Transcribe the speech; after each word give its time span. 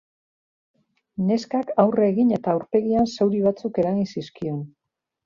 Neskak 1.27 1.69
aurre 1.83 2.07
egin 2.13 2.31
eta 2.37 2.55
aurpegian 2.57 3.11
zauri 3.19 3.43
batzuk 3.49 3.79
eragin 3.85 4.09
zizkion. 4.15 4.65